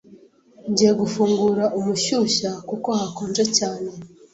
Ngiye 0.69 0.91
gufungura 1.01 1.63
umushyushya 1.77 2.51
kuko 2.69 2.89
hakonje 2.99 3.43
cyane. 3.57 3.89